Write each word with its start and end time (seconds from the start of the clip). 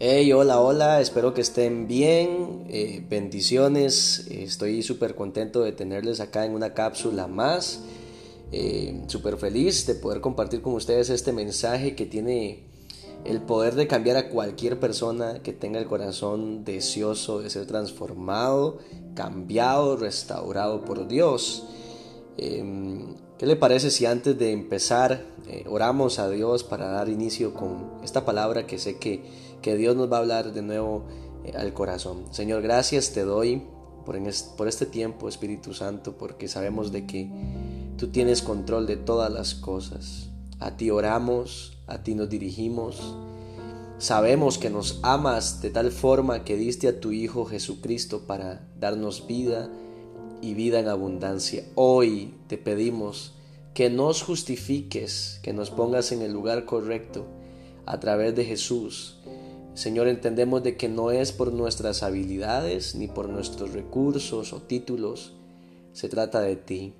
Hey, 0.00 0.30
hola, 0.30 0.60
hola, 0.60 1.00
espero 1.00 1.34
que 1.34 1.40
estén 1.40 1.88
bien, 1.88 2.66
eh, 2.68 3.04
bendiciones, 3.10 4.28
estoy 4.30 4.84
súper 4.84 5.16
contento 5.16 5.62
de 5.62 5.72
tenerles 5.72 6.20
acá 6.20 6.46
en 6.46 6.54
una 6.54 6.72
cápsula 6.72 7.26
más, 7.26 7.80
eh, 8.52 9.02
súper 9.08 9.38
feliz 9.38 9.88
de 9.88 9.96
poder 9.96 10.20
compartir 10.20 10.62
con 10.62 10.74
ustedes 10.74 11.10
este 11.10 11.32
mensaje 11.32 11.96
que 11.96 12.06
tiene 12.06 12.62
el 13.24 13.40
poder 13.42 13.74
de 13.74 13.88
cambiar 13.88 14.16
a 14.18 14.28
cualquier 14.28 14.78
persona 14.78 15.42
que 15.42 15.52
tenga 15.52 15.80
el 15.80 15.86
corazón 15.86 16.64
deseoso 16.64 17.40
de 17.40 17.50
ser 17.50 17.66
transformado, 17.66 18.78
cambiado, 19.16 19.96
restaurado 19.96 20.84
por 20.84 21.08
Dios. 21.08 21.66
Em, 22.36 23.16
¿Qué 23.36 23.46
le 23.46 23.54
parece 23.54 23.90
si 23.92 24.04
antes 24.04 24.36
de 24.36 24.50
empezar 24.50 25.24
eh, 25.46 25.64
oramos 25.68 26.18
a 26.18 26.28
Dios 26.28 26.64
para 26.64 26.88
dar 26.88 27.08
inicio 27.08 27.54
con 27.54 27.92
esta 28.02 28.24
palabra 28.24 28.66
que 28.66 28.78
sé 28.78 28.98
que 28.98 29.22
que 29.62 29.76
Dios 29.76 29.96
nos 29.96 30.10
va 30.10 30.16
a 30.16 30.20
hablar 30.20 30.52
de 30.52 30.62
nuevo 30.62 31.04
eh, 31.44 31.52
al 31.56 31.72
corazón. 31.72 32.24
Señor, 32.30 32.62
gracias 32.62 33.12
te 33.12 33.22
doy 33.22 33.62
por, 34.04 34.18
por 34.56 34.68
este 34.68 34.86
tiempo, 34.86 35.28
Espíritu 35.28 35.74
Santo, 35.74 36.16
porque 36.16 36.48
sabemos 36.48 36.92
de 36.92 37.06
que 37.06 37.30
tú 37.96 38.08
tienes 38.08 38.42
control 38.42 38.86
de 38.86 38.96
todas 38.96 39.32
las 39.32 39.54
cosas. 39.54 40.30
A 40.60 40.76
ti 40.76 40.90
oramos, 40.90 41.78
a 41.86 42.02
ti 42.02 42.14
nos 42.14 42.28
dirigimos. 42.28 43.14
Sabemos 43.98 44.58
que 44.58 44.70
nos 44.70 45.00
amas 45.02 45.60
de 45.60 45.70
tal 45.70 45.90
forma 45.90 46.44
que 46.44 46.56
diste 46.56 46.88
a 46.88 47.00
tu 47.00 47.10
Hijo 47.12 47.44
Jesucristo 47.44 48.22
para 48.26 48.68
darnos 48.78 49.26
vida 49.26 49.68
y 50.40 50.54
vida 50.54 50.78
en 50.78 50.88
abundancia. 50.88 51.64
Hoy 51.74 52.34
te 52.46 52.58
pedimos 52.58 53.34
que 53.74 53.90
nos 53.90 54.22
justifiques, 54.22 55.40
que 55.42 55.52
nos 55.52 55.70
pongas 55.70 56.12
en 56.12 56.22
el 56.22 56.32
lugar 56.32 56.64
correcto 56.64 57.26
a 57.86 57.98
través 58.00 58.34
de 58.34 58.44
Jesús 58.44 59.18
Señor, 59.78 60.08
entendemos 60.08 60.64
de 60.64 60.76
que 60.76 60.88
no 60.88 61.12
es 61.12 61.30
por 61.30 61.52
nuestras 61.52 62.02
habilidades 62.02 62.96
ni 62.96 63.06
por 63.06 63.28
nuestros 63.28 63.74
recursos 63.74 64.52
o 64.52 64.60
títulos, 64.60 65.34
se 65.92 66.08
trata 66.08 66.40
de 66.40 66.56
ti. 66.56 66.94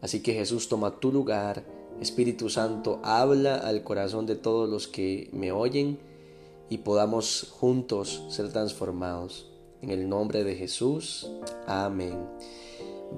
Así 0.00 0.22
que 0.22 0.32
Jesús 0.32 0.66
toma 0.66 0.98
tu 0.98 1.12
lugar, 1.12 1.62
Espíritu 2.00 2.48
Santo, 2.48 3.00
habla 3.02 3.56
al 3.56 3.84
corazón 3.84 4.24
de 4.24 4.34
todos 4.34 4.66
los 4.66 4.88
que 4.88 5.28
me 5.34 5.52
oyen 5.52 5.98
y 6.70 6.78
podamos 6.78 7.48
juntos 7.50 8.24
ser 8.30 8.50
transformados. 8.50 9.50
En 9.82 9.90
el 9.90 10.08
nombre 10.08 10.42
de 10.42 10.54
Jesús, 10.54 11.28
amén. 11.66 12.16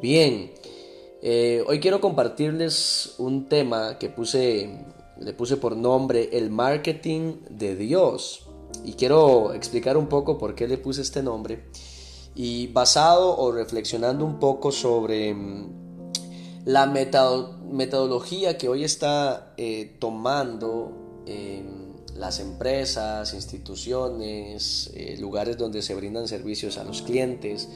Bien, 0.03 0.51
eh, 1.23 1.63
hoy 1.69 1.79
quiero 1.79 2.01
compartirles 2.01 3.15
un 3.19 3.47
tema 3.47 3.97
que 3.97 4.09
puse, 4.09 4.85
le 5.21 5.33
puse 5.35 5.57
por 5.57 5.77
nombre 5.77 6.31
el 6.33 6.51
marketing 6.51 7.35
de 7.49 7.77
Dios. 7.77 8.49
Y 8.85 8.93
quiero 8.93 9.55
explicar 9.55 9.97
un 9.97 10.07
poco 10.07 10.39
por 10.39 10.55
qué 10.55 10.69
le 10.69 10.79
puse 10.79 11.03
este 11.03 11.23
nombre. 11.23 11.65
Y 12.35 12.67
basado 12.69 13.37
o 13.37 13.51
reflexionando 13.53 14.25
un 14.25 14.39
poco 14.39 14.71
sobre 14.71 15.33
mm, 15.33 15.85
la 16.67 16.87
metodología 16.87 18.59
que 18.59 18.69
hoy 18.69 18.85
está 18.85 19.55
eh, 19.57 19.97
tomando 19.99 21.23
em, 21.27 21.95
las 22.17 22.41
empresas, 22.41 23.35
instituciones, 23.35 24.91
eh, 24.95 25.17
lugares 25.19 25.57
donde 25.57 25.83
se 25.83 25.95
brindan 25.95 26.29
servicios 26.29 26.79
a 26.79 26.85
los 26.85 27.03
clientes, 27.03 27.69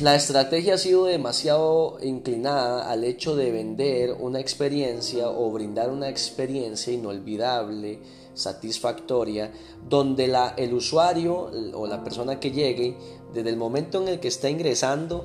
la 0.00 0.14
estrategia 0.14 0.74
ha 0.74 0.78
sido 0.78 1.06
demasiado 1.06 1.98
inclinada 2.00 2.90
al 2.90 3.02
hecho 3.02 3.34
de 3.34 3.50
vender 3.50 4.12
una 4.12 4.38
experiencia 4.38 5.28
o 5.28 5.50
brindar 5.50 5.90
una 5.90 6.08
experiencia 6.08 6.92
inolvidable 6.92 8.00
satisfactoria, 8.34 9.52
donde 9.88 10.28
la, 10.28 10.54
el 10.56 10.74
usuario 10.74 11.50
o 11.74 11.86
la 11.86 12.04
persona 12.04 12.40
que 12.40 12.50
llegue, 12.50 12.96
desde 13.32 13.50
el 13.50 13.56
momento 13.56 14.02
en 14.02 14.08
el 14.08 14.20
que 14.20 14.28
está 14.28 14.50
ingresando 14.50 15.24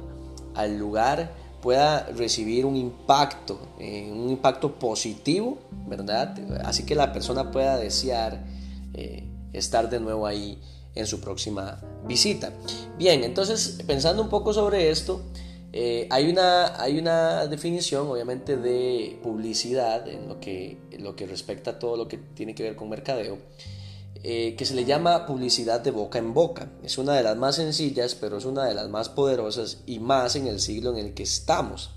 al 0.56 0.78
lugar, 0.78 1.34
pueda 1.62 2.06
recibir 2.16 2.66
un 2.66 2.76
impacto, 2.76 3.60
eh, 3.80 4.10
un 4.12 4.30
impacto 4.30 4.80
positivo, 4.80 5.58
¿verdad? 5.88 6.38
Así 6.64 6.86
que 6.86 6.96
la 6.96 7.12
persona 7.12 7.52
pueda 7.52 7.78
desear 7.78 8.46
eh, 8.94 9.28
estar 9.54 9.90
de 9.90 10.00
nuevo 10.00 10.26
ahí 10.26 10.62
en 10.96 11.06
su 11.06 11.20
próxima 11.20 11.82
visita. 12.08 12.52
Bien, 12.98 13.24
entonces 13.24 13.84
pensando 13.86 14.22
un 14.22 14.30
poco 14.30 14.54
sobre 14.54 14.90
esto, 14.90 15.22
eh, 15.72 16.08
hay, 16.10 16.30
una, 16.30 16.82
hay 16.82 16.98
una 16.98 17.46
definición, 17.48 18.08
obviamente, 18.08 18.58
de 18.58 19.20
publicidad 19.22 20.08
en 20.08 20.28
lo 20.28 20.40
que, 20.40 20.78
lo 20.98 21.16
que 21.16 21.28
respecta 21.28 21.72
a 21.72 21.80
todo 21.80 21.96
lo 21.96 22.08
que 22.08 22.18
tiene 22.18 22.56
que 22.56 22.64
ver 22.64 22.76
con 22.76 22.90
mercadeo, 22.90 23.38
eh, 24.24 24.56
que 24.58 24.66
se 24.66 24.74
le 24.74 24.84
llama 24.84 25.28
publicidad 25.28 25.80
de 25.80 25.92
boca 25.92 26.18
en 26.18 26.34
boca. 26.34 26.72
Es 26.84 26.98
una 26.98 27.14
de 27.14 27.24
las 27.24 27.38
más 27.38 27.56
sencillas, 27.56 28.16
pero 28.16 28.38
es 28.38 28.46
una 28.46 28.66
de 28.66 28.74
las 28.74 28.90
más 28.90 29.10
poderosas 29.10 29.82
y 29.86 30.00
más 30.00 30.36
en 30.36 30.48
el 30.48 30.60
siglo 30.60 30.92
en 30.92 30.98
el 30.98 31.14
que 31.14 31.24
estamos. 31.24 31.92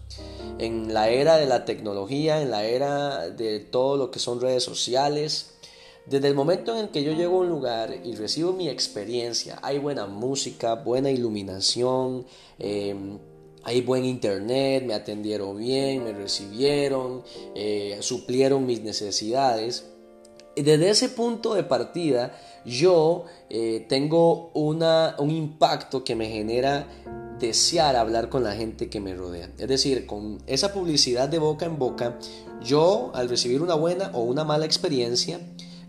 En 0.58 0.92
la 0.92 1.08
era 1.08 1.38
de 1.38 1.46
la 1.46 1.64
tecnología, 1.64 2.42
en 2.42 2.50
la 2.50 2.64
era 2.64 3.30
de 3.30 3.60
todo 3.60 3.96
lo 3.96 4.10
que 4.10 4.18
son 4.18 4.40
redes 4.40 4.62
sociales, 4.62 5.54
desde 6.04 6.28
el 6.28 6.34
momento 6.34 6.72
en 6.72 6.84
el 6.84 6.90
que 6.90 7.04
yo 7.04 7.12
llego 7.12 7.38
a 7.38 7.40
un 7.40 7.48
lugar 7.48 7.94
y 8.04 8.16
recibo 8.16 8.52
mi 8.52 8.68
experiencia, 8.68 9.58
hay 9.62 9.78
buena 9.78 10.06
música, 10.06 10.74
buena 10.74 11.10
iluminación, 11.10 12.26
eh, 12.58 12.94
hay 13.64 13.80
buen 13.80 14.04
internet, 14.04 14.84
me 14.84 14.94
atendieron 14.94 15.58
bien, 15.58 16.04
me 16.04 16.12
recibieron, 16.12 17.22
eh, 17.54 17.98
suplieron 18.00 18.66
mis 18.66 18.82
necesidades. 18.82 19.88
Desde 20.54 20.90
ese 20.90 21.08
punto 21.08 21.54
de 21.54 21.64
partida, 21.64 22.36
yo 22.64 23.24
eh, 23.48 23.86
tengo 23.88 24.50
una, 24.54 25.16
un 25.18 25.30
impacto 25.30 26.04
que 26.04 26.14
me 26.14 26.28
genera 26.28 26.86
desear 27.38 27.96
hablar 27.96 28.28
con 28.28 28.44
la 28.44 28.54
gente 28.54 28.88
que 28.88 29.00
me 29.00 29.14
rodea. 29.14 29.50
Es 29.58 29.68
decir, 29.68 30.06
con 30.06 30.38
esa 30.46 30.72
publicidad 30.72 31.28
de 31.28 31.38
boca 31.38 31.66
en 31.66 31.78
boca, 31.78 32.18
yo 32.62 33.10
al 33.14 33.28
recibir 33.28 33.62
una 33.62 33.74
buena 33.74 34.10
o 34.14 34.22
una 34.22 34.44
mala 34.44 34.64
experiencia, 34.64 35.40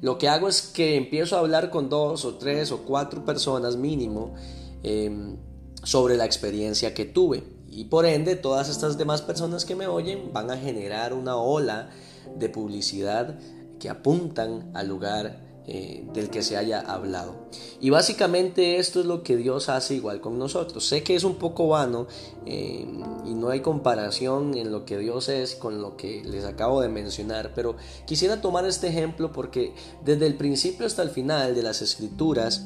lo 0.01 0.17
que 0.17 0.27
hago 0.27 0.49
es 0.49 0.61
que 0.61 0.97
empiezo 0.97 1.35
a 1.35 1.39
hablar 1.39 1.69
con 1.69 1.89
dos 1.89 2.25
o 2.25 2.35
tres 2.35 2.71
o 2.71 2.79
cuatro 2.79 3.23
personas 3.23 3.77
mínimo 3.77 4.33
em, 4.81 5.37
sobre 5.83 6.17
la 6.17 6.25
experiencia 6.25 6.93
que 6.93 7.05
tuve. 7.05 7.43
Y 7.75 7.85
por 7.85 8.05
ende, 8.05 8.35
todas 8.35 8.69
estas 8.69 8.97
demás 8.97 9.21
personas 9.21 9.65
que 9.65 9.75
me 9.75 9.87
oyen 9.87 10.31
van 10.31 10.51
a 10.51 10.57
generar 10.57 11.13
una 11.13 11.35
ola 11.35 11.89
de 12.37 12.49
publicidad 12.49 13.39
que 13.79 13.89
apuntan 13.89 14.71
al 14.73 14.87
lugar 14.87 15.43
eh, 15.65 16.05
del 16.13 16.29
que 16.29 16.41
se 16.41 16.57
haya 16.57 16.81
hablado. 16.81 17.35
Y 17.79 17.89
básicamente 17.89 18.79
esto 18.79 18.99
es 18.99 19.05
lo 19.05 19.23
que 19.23 19.37
Dios 19.37 19.69
hace 19.69 19.95
igual 19.95 20.19
con 20.19 20.37
nosotros. 20.37 20.85
Sé 20.85 21.03
que 21.03 21.15
es 21.15 21.23
un 21.23 21.35
poco 21.35 21.69
vano 21.69 22.05
eh, 22.45 22.85
y 23.25 23.33
no 23.33 23.47
hay 23.47 23.61
comparación 23.61 24.57
en 24.57 24.73
lo 24.73 24.83
que 24.83 24.97
Dios 24.97 25.29
es 25.29 25.55
con 25.55 25.81
lo 25.81 25.95
que 25.95 26.21
les 26.25 26.43
acabo 26.43 26.81
de 26.81 26.89
mencionar, 26.89 27.53
pero 27.55 27.77
quisiera 28.05 28.41
tomar 28.41 28.65
este 28.65 28.89
ejemplo 28.89 29.31
porque 29.31 29.73
desde 30.03 30.25
el 30.27 30.35
principio 30.35 30.85
hasta 30.85 31.01
el 31.01 31.11
final 31.11 31.55
de 31.55 31.63
las 31.63 31.81
escrituras, 31.81 32.65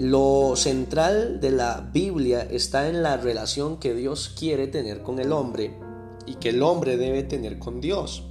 lo 0.00 0.56
central 0.56 1.40
de 1.40 1.50
la 1.50 1.86
Biblia 1.92 2.40
está 2.50 2.88
en 2.88 3.02
la 3.02 3.18
relación 3.18 3.76
que 3.76 3.94
Dios 3.94 4.30
quiere 4.30 4.66
tener 4.66 5.02
con 5.02 5.18
el 5.18 5.30
hombre 5.30 5.78
y 6.24 6.36
que 6.36 6.48
el 6.48 6.62
hombre 6.62 6.96
debe 6.96 7.22
tener 7.22 7.58
con 7.58 7.82
Dios. 7.82 8.24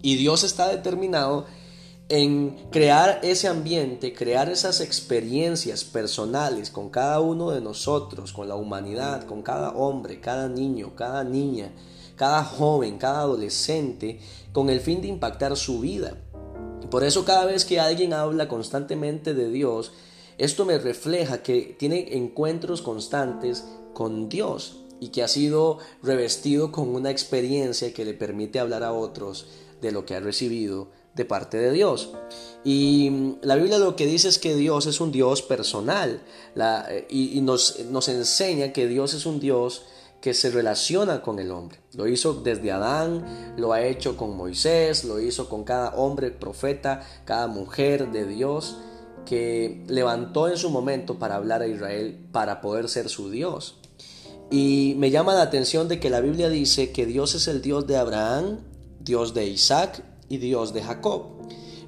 Y 0.00 0.14
Dios 0.14 0.44
está 0.44 0.68
determinado 0.68 1.46
en 2.08 2.56
crear 2.70 3.18
ese 3.24 3.48
ambiente, 3.48 4.14
crear 4.14 4.48
esas 4.48 4.80
experiencias 4.80 5.82
personales 5.82 6.70
con 6.70 6.88
cada 6.88 7.18
uno 7.18 7.50
de 7.50 7.60
nosotros, 7.60 8.32
con 8.32 8.46
la 8.46 8.54
humanidad, 8.54 9.24
con 9.26 9.42
cada 9.42 9.70
hombre, 9.70 10.20
cada 10.20 10.48
niño, 10.48 10.94
cada 10.94 11.24
niña, 11.24 11.72
cada 12.14 12.44
joven, 12.44 12.98
cada 12.98 13.22
adolescente, 13.22 14.20
con 14.52 14.70
el 14.70 14.78
fin 14.78 15.00
de 15.00 15.08
impactar 15.08 15.56
su 15.56 15.80
vida. 15.80 16.16
Por 16.92 17.02
eso 17.02 17.24
cada 17.24 17.44
vez 17.44 17.64
que 17.64 17.80
alguien 17.80 18.12
habla 18.12 18.46
constantemente 18.46 19.34
de 19.34 19.50
Dios, 19.50 19.90
esto 20.38 20.64
me 20.64 20.78
refleja 20.78 21.42
que 21.42 21.76
tiene 21.78 22.16
encuentros 22.16 22.82
constantes 22.82 23.64
con 23.94 24.28
Dios 24.28 24.78
y 25.00 25.08
que 25.08 25.22
ha 25.22 25.28
sido 25.28 25.78
revestido 26.02 26.70
con 26.70 26.94
una 26.94 27.10
experiencia 27.10 27.92
que 27.92 28.04
le 28.04 28.14
permite 28.14 28.60
hablar 28.60 28.84
a 28.84 28.92
otros 28.92 29.46
de 29.80 29.90
lo 29.90 30.06
que 30.06 30.14
ha 30.14 30.20
recibido 30.20 30.88
de 31.14 31.24
parte 31.24 31.58
de 31.58 31.72
Dios. 31.72 32.10
Y 32.64 33.10
mm, 33.10 33.38
la 33.42 33.56
Biblia 33.56 33.78
lo 33.78 33.96
que 33.96 34.06
dice 34.06 34.28
es 34.28 34.38
que 34.38 34.54
Dios 34.54 34.86
es 34.86 35.00
un 35.00 35.12
Dios 35.12 35.42
personal 35.42 36.22
eh, 36.56 37.06
y, 37.10 37.40
nos, 37.40 37.80
nos 37.90 38.08
enseña 38.08 38.72
que 38.72 38.86
Dios 38.86 39.14
es 39.14 39.26
un 39.26 39.40
Dios 39.40 39.82
que 40.20 40.34
se 40.34 40.50
relaciona 40.50 41.20
con 41.20 41.40
el 41.40 41.50
hombre. 41.50 41.80
Lo 41.94 42.06
hizo 42.06 42.34
desde 42.34 42.70
Adán, 42.70 43.54
lo 43.56 43.72
ha 43.72 43.82
hecho 43.82 44.16
con 44.16 44.36
Moisés, 44.36 45.02
lo 45.02 45.20
hizo 45.20 45.48
con 45.48 45.64
cada 45.64 45.96
hombre 45.96 46.30
profeta, 46.30 47.04
cada 47.24 47.48
mujer 47.48 48.12
de 48.12 48.24
Dios 48.24 48.76
que 49.26 49.84
levantó 49.88 50.48
en 50.48 50.56
su 50.56 50.70
momento 50.70 51.18
para 51.18 51.36
hablar 51.36 51.62
a 51.62 51.66
Israel 51.66 52.18
para 52.32 52.60
poder 52.60 52.88
ser 52.88 53.08
su 53.08 53.30
Dios. 53.30 53.76
Y 54.50 54.94
me 54.98 55.10
llama 55.10 55.34
la 55.34 55.42
atención 55.42 55.88
de 55.88 55.98
que 55.98 56.10
la 56.10 56.20
Biblia 56.20 56.50
dice 56.50 56.92
que 56.92 57.06
Dios 57.06 57.34
es 57.34 57.48
el 57.48 57.62
Dios 57.62 57.86
de 57.86 57.96
Abraham, 57.96 58.58
Dios 59.00 59.32
de 59.32 59.46
Isaac 59.46 60.04
y 60.28 60.38
Dios 60.38 60.74
de 60.74 60.82
Jacob. 60.82 61.22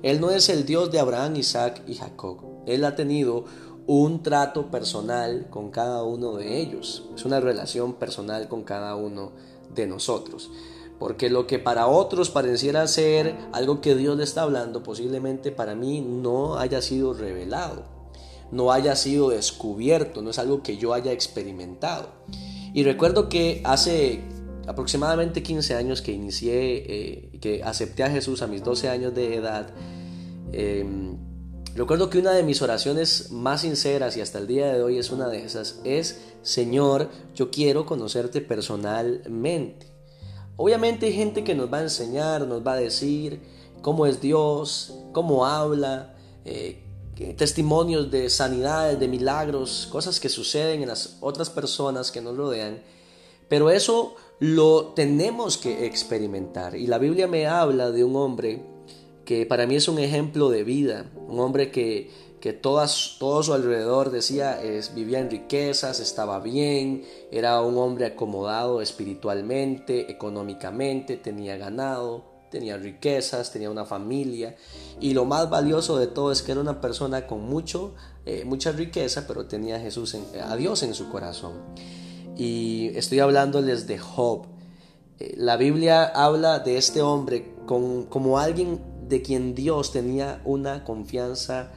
Él 0.03 0.21
no 0.21 0.31
es 0.31 0.49
el 0.49 0.65
Dios 0.65 0.91
de 0.91 0.99
Abraham, 0.99 1.37
Isaac 1.37 1.83
y 1.87 1.95
Jacob. 1.95 2.39
Él 2.67 2.85
ha 2.85 2.97
tenido 2.97 3.45
un 3.87 4.23
trato 4.23 4.71
personal 4.71 5.49
con 5.51 5.71
cada 5.71 6.03
uno 6.03 6.37
de 6.37 6.61
ellos. 6.61 7.05
Es 7.15 7.25
una 7.25 7.41
relación 7.41 7.95
personal 7.95 8.49
con 8.49 8.65
cada 8.65 8.97
uno 8.97 9.33
de 9.75 9.87
nosotros. 9.87 10.51
Porque 10.99 11.29
lo 11.29 11.47
que 11.47 11.59
para 11.59 11.87
otros 11.87 12.31
pareciera 12.31 12.87
ser 12.87 13.37
algo 13.53 13.81
que 13.81 13.97
Dios 13.97 14.17
le 14.17 14.25
está 14.25 14.43
hablando, 14.43 14.83
posiblemente 14.83 15.51
para 15.51 15.75
mí 15.75 16.01
no 16.01 16.57
haya 16.57 16.81
sido 16.81 17.15
revelado, 17.15 17.85
no 18.53 18.73
haya 18.73 18.95
sido 18.95 19.31
descubierto, 19.31 20.23
no 20.23 20.31
es 20.31 20.39
algo 20.39 20.63
que 20.63 20.77
yo 20.77 20.95
haya 20.95 21.13
experimentado. 21.13 22.09
Y 22.73 22.85
recuerdo 22.85 23.29
que 23.29 23.61
hace 23.65 24.23
aproximadamente 24.67 25.43
15 25.43 25.75
años 25.75 26.03
que 26.03 26.13
inicié, 26.13 26.85
eh, 26.87 27.39
que 27.41 27.63
acepté 27.63 28.03
a 28.03 28.11
Jesús 28.11 28.43
a 28.43 28.47
mis 28.47 28.63
12 28.63 28.89
años 28.89 29.15
de 29.15 29.37
edad, 29.37 29.69
em, 30.53 31.17
recuerdo 31.75 32.09
que 32.09 32.19
una 32.19 32.33
de 32.33 32.43
mis 32.43 32.63
oraciones 32.63 33.31
más 33.31 33.63
sinceras 33.63 34.17
y 34.17 34.21
hasta 34.21 34.39
el 34.39 34.47
día 34.47 34.73
de 34.73 34.83
hoy 34.83 34.99
es 34.99 35.11
una 35.11 35.29
de 35.29 35.45
esas, 35.45 35.81
es, 35.85 36.21
Señor, 36.43 37.11
yo 37.35 37.51
quiero 37.51 37.85
conocerte 37.85 38.41
personalmente. 38.41 39.94
Obviamente 40.57 41.07
hay 41.07 41.13
gente 41.13 41.43
que 41.43 41.55
nos 41.55 41.73
va 41.73 41.79
a 41.79 41.83
enseñar, 41.83 42.47
nos 42.47 42.65
va 42.65 42.75
a 42.75 42.77
decir 42.77 43.41
cómo 43.83 44.07
es 44.07 44.21
Dios, 44.21 44.95
cómo 45.13 45.47
habla, 45.47 46.15
eh, 46.45 46.81
testimonios 47.37 48.11
de 48.11 48.31
sanidades, 48.31 48.99
de 48.99 49.09
milagros, 49.09 49.89
cosas 49.91 50.21
que 50.21 50.29
suceden 50.29 50.83
en 50.83 50.89
las 50.89 51.19
otras 51.21 51.51
personas 51.51 52.11
que 52.11 52.21
nos 52.21 52.37
rodean. 52.37 52.83
Pero 53.49 53.71
eso 53.71 54.15
lo 54.39 54.93
tenemos 54.95 55.59
que 55.59 55.87
experimentar. 55.87 56.77
Y 56.77 56.87
la 56.87 56.99
Biblia 56.99 57.27
me 57.27 57.47
habla 57.47 57.91
de 57.91 58.05
un 58.05 58.17
hombre 58.17 58.65
que 59.25 59.47
para 59.47 59.67
mí 59.67 59.77
es 59.77 59.89
un 59.89 59.99
ejemplo 59.99 60.51
de 60.51 60.65
vida, 60.65 61.11
un 61.29 61.41
hombre 61.41 61.71
que, 61.71 62.11
que 62.45 62.53
todas, 62.53 63.17
todo 63.19 63.43
su 63.43 63.55
alrededor 63.55 64.11
decía 64.11 64.63
es, 64.63 64.95
vivía 64.95 65.19
en 65.19 65.31
riquezas, 65.31 65.99
estaba 65.99 66.41
bien, 66.41 67.03
era 67.31 67.63
un 67.63 67.79
hombre 67.79 68.05
acomodado 68.05 68.83
espiritualmente, 68.83 70.13
económicamente, 70.13 71.17
tenía 71.17 71.57
ganado, 71.57 72.27
tenía 72.51 72.77
riquezas, 72.77 73.51
tenía 73.51 73.71
una 73.71 73.87
familia 73.87 74.57
y 75.01 75.15
lo 75.15 75.25
más 75.25 75.49
valioso 75.49 75.97
de 75.97 76.07
todo 76.07 76.33
es 76.33 76.43
que 76.43 76.53
era 76.53 76.61
una 76.61 76.83
persona 76.83 77.27
con 77.27 77.49
mucho, 77.49 77.95
eh, 78.27 78.45
mucha 78.45 78.73
riqueza, 78.73 79.27
pero 79.27 79.47
tenía 79.47 79.77
a, 79.77 79.81
Jesús 79.81 80.15
a 80.39 80.55
Dios 80.55 80.83
en 80.83 80.93
su 80.93 81.09
corazón 81.09 81.55
y 82.37 82.91
estoy 82.95 83.21
hablándoles 83.21 83.87
de 83.87 83.97
Job. 83.97 84.49
Eh, 85.19 85.33
la 85.39 85.57
Biblia 85.57 86.05
habla 86.05 86.59
de 86.59 86.77
este 86.77 87.01
hombre 87.01 87.55
como 87.65 88.39
alguien 88.39 88.83
de 89.09 89.23
quien 89.23 89.55
Dios 89.55 89.93
tenía 89.93 90.43
una 90.45 90.85
confianza 90.85 91.73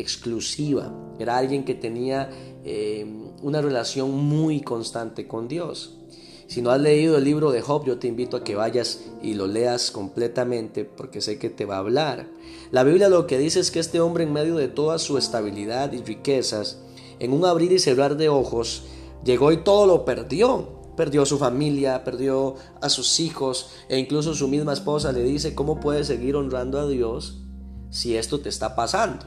exclusiva. 0.00 0.92
Era 1.18 1.36
alguien 1.36 1.64
que 1.64 1.74
tenía 1.74 2.30
eh, 2.64 3.06
una 3.42 3.60
relación 3.60 4.12
muy 4.12 4.60
constante 4.60 5.26
con 5.26 5.48
Dios. 5.48 5.98
Si 6.46 6.60
no 6.60 6.70
has 6.70 6.80
leído 6.80 7.16
el 7.16 7.24
libro 7.24 7.50
de 7.50 7.62
Job, 7.62 7.86
yo 7.86 7.98
te 7.98 8.06
invito 8.06 8.36
a 8.36 8.44
que 8.44 8.54
vayas 8.54 9.00
y 9.22 9.34
lo 9.34 9.46
leas 9.46 9.90
completamente 9.90 10.84
porque 10.84 11.20
sé 11.20 11.38
que 11.38 11.48
te 11.50 11.64
va 11.64 11.76
a 11.76 11.78
hablar. 11.78 12.28
La 12.70 12.84
Biblia 12.84 13.08
lo 13.08 13.26
que 13.26 13.38
dice 13.38 13.60
es 13.60 13.70
que 13.70 13.80
este 13.80 14.00
hombre 14.00 14.24
en 14.24 14.32
medio 14.32 14.56
de 14.56 14.68
toda 14.68 14.98
su 14.98 15.16
estabilidad 15.16 15.92
y 15.92 16.02
riquezas, 16.02 16.80
en 17.18 17.32
un 17.32 17.44
abrir 17.44 17.72
y 17.72 17.78
cerrar 17.78 18.16
de 18.16 18.28
ojos, 18.28 18.84
Llegó 19.24 19.52
y 19.52 19.58
todo 19.58 19.86
lo 19.86 20.04
perdió. 20.04 20.84
Perdió 20.96 21.26
su 21.26 21.38
familia, 21.38 22.04
perdió 22.04 22.54
a 22.80 22.88
sus 22.88 23.18
hijos 23.18 23.70
e 23.88 23.98
incluso 23.98 24.32
su 24.34 24.46
misma 24.46 24.74
esposa 24.74 25.10
le 25.10 25.24
dice, 25.24 25.54
¿cómo 25.54 25.80
puedes 25.80 26.06
seguir 26.06 26.36
honrando 26.36 26.78
a 26.78 26.86
Dios 26.86 27.42
si 27.90 28.16
esto 28.16 28.38
te 28.38 28.48
está 28.48 28.76
pasando? 28.76 29.26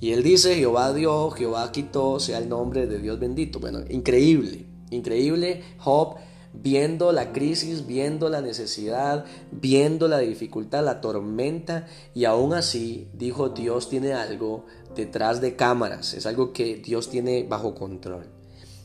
Y 0.00 0.12
él 0.12 0.22
dice, 0.22 0.54
Jehová 0.56 0.92
dio, 0.92 1.30
Jehová 1.30 1.72
quitó, 1.72 2.20
sea 2.20 2.38
el 2.38 2.48
nombre 2.48 2.86
de 2.86 2.98
Dios 2.98 3.18
bendito. 3.18 3.60
Bueno, 3.60 3.80
increíble, 3.88 4.66
increíble. 4.90 5.62
Job 5.78 6.16
viendo 6.62 7.12
la 7.12 7.32
crisis, 7.32 7.86
viendo 7.86 8.28
la 8.28 8.40
necesidad, 8.40 9.24
viendo 9.50 10.08
la 10.08 10.18
dificultad, 10.18 10.84
la 10.84 11.00
tormenta, 11.00 11.86
y 12.14 12.24
aún 12.24 12.54
así 12.54 13.08
dijo 13.12 13.50
Dios 13.50 13.88
tiene 13.88 14.14
algo 14.14 14.64
detrás 14.94 15.40
de 15.40 15.56
cámaras, 15.56 16.14
es 16.14 16.26
algo 16.26 16.52
que 16.52 16.76
Dios 16.76 17.10
tiene 17.10 17.44
bajo 17.44 17.74
control. 17.74 18.26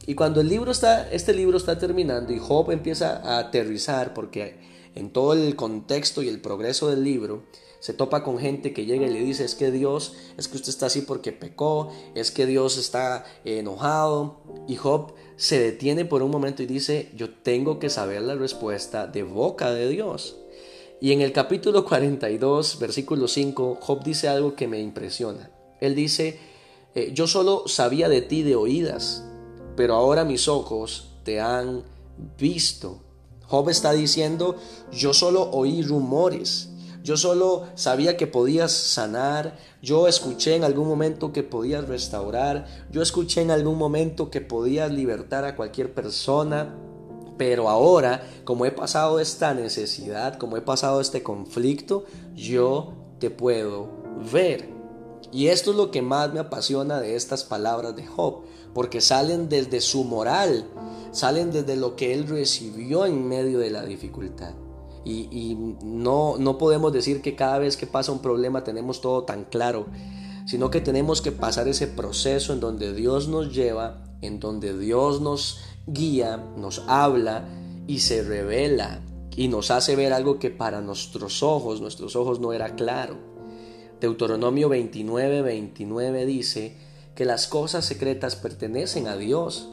Y 0.06 0.16
cuando 0.16 0.42
el 0.42 0.50
libro 0.50 0.72
está, 0.72 1.10
este 1.12 1.34
libro 1.34 1.58
está 1.58 1.78
terminando 1.78 2.34
y 2.34 2.40
Job 2.40 2.72
empieza 2.72 3.18
a 3.18 3.40
aterrizar, 3.40 4.14
porque 4.14 4.60
en 4.96 5.12
todo 5.12 5.34
el 5.34 5.56
contexto 5.56 6.22
y 6.22 6.28
el 6.28 6.42
progreso 6.42 6.90
del 6.90 7.04
libro, 7.04 7.44
se 7.82 7.94
topa 7.94 8.24
con 8.24 8.40
gente 8.40 8.72
que 8.72 8.86
llega 8.86 9.06
y 9.06 9.10
le 9.10 9.20
dice, 9.20 9.44
es 9.44 9.56
que 9.56 9.70
Dios, 9.70 10.14
es 10.38 10.48
que 10.48 10.56
usted 10.56 10.70
está 10.70 10.86
así 10.86 11.02
porque 11.02 11.34
pecó, 11.34 11.92
es 12.16 12.32
que 12.32 12.46
Dios 12.46 12.78
está 12.78 13.26
enojado. 13.44 14.40
Y 14.70 14.78
Job 14.78 15.14
se 15.36 15.60
detiene 15.60 16.06
por 16.06 16.24
un 16.24 16.32
momento 16.32 16.64
y 16.64 16.68
dice, 16.68 17.12
yo 17.14 17.34
tengo 17.34 17.78
que 17.78 17.90
saber 17.90 18.22
la 18.22 18.36
respuesta 18.36 19.06
de 19.06 19.24
boca 19.24 19.74
de 19.74 19.90
Dios. 19.90 20.38
Y 21.02 21.12
en 21.12 21.20
el 21.20 21.34
capítulo 21.34 21.84
42, 21.84 22.80
versículo 22.80 23.28
5, 23.28 23.80
Job 23.82 24.04
dice 24.06 24.30
algo 24.30 24.56
que 24.56 24.70
me 24.70 24.80
impresiona. 24.80 25.52
Él 25.82 25.94
dice, 25.94 26.40
eh, 26.96 27.12
yo 27.14 27.28
solo 27.28 27.68
sabía 27.68 28.08
de 28.08 28.22
ti 28.22 28.44
de 28.44 28.56
oídas 28.56 29.26
pero 29.76 29.96
ahora 29.96 30.24
mis 30.24 30.48
ojos 30.48 31.10
te 31.24 31.40
han 31.40 31.84
visto. 32.38 33.00
Job 33.48 33.70
está 33.70 33.92
diciendo, 33.92 34.56
yo 34.92 35.14
solo 35.14 35.50
oí 35.52 35.82
rumores, 35.82 36.70
yo 37.04 37.18
solo 37.18 37.66
sabía 37.76 38.18
que 38.18 38.28
podías 38.28 38.72
sanar, 38.72 39.58
yo 39.82 40.08
escuché 40.08 40.56
en 40.56 40.64
algún 40.64 40.88
momento 40.88 41.34
que 41.34 41.44
podías 41.44 41.88
restaurar, 41.88 42.68
yo 42.92 43.02
escuché 43.02 43.42
en 43.42 43.52
algún 43.52 43.78
momento 43.78 44.30
que 44.30 44.42
podías 44.42 44.92
libertar 44.92 45.46
a 45.46 45.56
cualquier 45.56 45.94
persona, 45.94 46.76
pero 47.38 47.70
ahora, 47.70 48.24
como 48.44 48.66
he 48.66 48.72
pasado 48.72 49.20
esta 49.20 49.54
necesidad, 49.54 50.38
como 50.38 50.58
he 50.58 50.62
pasado 50.62 51.02
este 51.02 51.24
conflicto, 51.24 52.06
yo 52.36 52.94
te 53.20 53.32
puedo 53.32 53.90
ver. 54.32 54.70
Y 55.32 55.48
esto 55.48 55.72
es 55.72 55.78
lo 55.78 55.92
que 55.92 56.02
más 56.02 56.32
me 56.34 56.40
apasiona 56.40 57.00
de 57.00 57.16
estas 57.16 57.44
palabras 57.44 57.96
de 57.96 58.06
Job, 58.06 58.42
porque 58.74 59.02
salen 59.02 59.50
desde 59.50 59.82
su 59.82 60.04
moral, 60.04 60.68
salen 61.12 61.52
desde 61.52 61.78
lo 61.78 61.96
que 61.96 62.14
él 62.14 62.28
recibió 62.28 63.06
en 63.06 63.28
medio 63.28 63.60
de 63.60 63.72
la 63.72 63.86
dificultad. 63.86 64.54
Y, 65.04 65.58
no, 65.84 66.38
no 66.38 66.58
podemos 66.58 66.94
decir 66.94 67.22
que 67.22 67.36
cada 67.36 67.58
vez 67.60 67.76
que 67.76 67.88
pasa 67.88 68.12
un 68.12 68.22
problema 68.22 68.64
tenemos 68.64 69.02
todo 69.02 69.24
tan 69.24 69.46
claro, 69.46 69.88
sino 70.46 70.70
que 70.70 70.82
tenemos 70.82 71.22
que 71.22 71.32
pasar 71.32 71.68
ese 71.68 71.88
proceso 71.88 72.54
en 72.54 72.60
donde 72.60 72.94
Dios 72.94 73.28
nos 73.28 73.54
lleva, 73.54 74.04
en 74.22 74.40
donde 74.40 74.78
Dios 74.78 75.22
nos 75.22 75.60
guía, 75.88 76.38
nos 76.58 76.84
habla 76.88 77.48
y 77.88 78.00
se 78.00 78.24
revela 78.24 79.02
y 79.36 79.48
nos 79.48 79.72
hace 79.72 79.96
ver 79.96 80.14
algo 80.14 80.40
que 80.40 80.50
para 80.50 80.82
nuestros 80.82 81.42
ojos, 81.42 81.82
nuestros 81.82 82.16
ojos 82.16 82.40
no 82.40 82.54
era 82.54 82.76
claro. 82.76 83.18
Deuteronomio 84.00 84.68
29, 84.70 85.42
29 85.42 86.26
dice 86.26 86.78
que 87.16 87.26
las 87.26 87.48
cosas 87.48 87.86
secretas 87.86 88.36
pertenecen 88.36 89.08
a 89.08 89.16
Dios, 89.16 89.70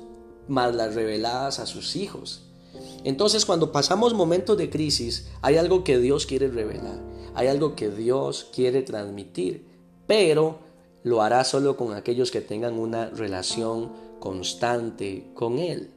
mas 0.48 0.74
las 0.74 0.94
reveladas 0.94 1.58
a 1.58 1.66
sus 1.66 1.96
hijos. 1.96 2.47
Entonces 3.04 3.44
cuando 3.44 3.72
pasamos 3.72 4.14
momentos 4.14 4.56
de 4.58 4.70
crisis, 4.70 5.28
hay 5.42 5.56
algo 5.56 5.84
que 5.84 5.98
Dios 5.98 6.26
quiere 6.26 6.48
revelar, 6.48 7.00
hay 7.34 7.48
algo 7.48 7.74
que 7.74 7.90
Dios 7.90 8.48
quiere 8.54 8.82
transmitir, 8.82 9.66
pero 10.06 10.58
lo 11.02 11.22
hará 11.22 11.44
solo 11.44 11.76
con 11.76 11.94
aquellos 11.94 12.30
que 12.30 12.40
tengan 12.40 12.78
una 12.78 13.10
relación 13.10 13.92
constante 14.18 15.30
con 15.34 15.58
Él. 15.58 15.90